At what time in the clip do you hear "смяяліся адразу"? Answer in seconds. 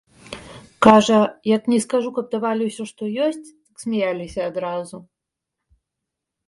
3.85-4.97